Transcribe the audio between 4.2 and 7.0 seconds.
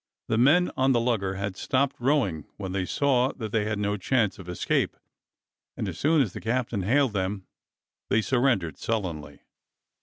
of escape, and as soon as the captain